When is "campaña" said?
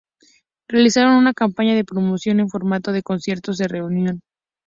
1.35-1.75